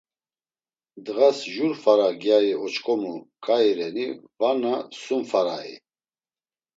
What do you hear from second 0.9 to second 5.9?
Ndğas jur fara gyayi oç̆k̆omu k̆ai reni varna sum farai?